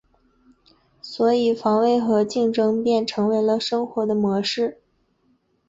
[1.03, 4.79] 所以防卫和竞争便成为了生活的模式。